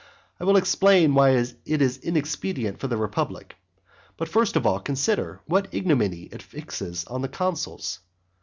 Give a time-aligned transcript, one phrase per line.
[0.39, 3.55] I will explain why it is inexpedient for the republic,
[4.17, 7.99] but first of all, consider what ignominy it fixes on the consuls.